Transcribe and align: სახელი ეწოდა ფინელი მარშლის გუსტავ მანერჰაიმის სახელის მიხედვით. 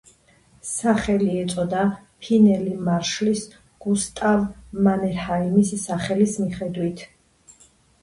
სახელი 0.69 1.27
ეწოდა 1.41 1.83
ფინელი 2.23 2.73
მარშლის 2.89 3.45
გუსტავ 3.87 4.43
მანერჰაიმის 4.89 5.75
სახელის 5.87 6.39
მიხედვით. 6.47 7.09